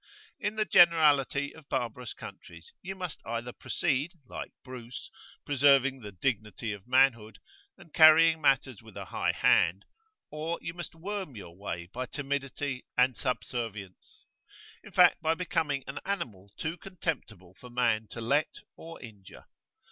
[0.39, 5.11] In the generality of barbarous countries you must either proceed, like Bruce,
[5.45, 7.37] preserving the "dignity of manhood,"
[7.77, 9.85] and carrying matters with a high hand,
[10.31, 14.23] or you must worm your way by timidity and [p.23]subservience;
[14.83, 19.45] in fact, by becoming an animal too contemptible for man to let or injure.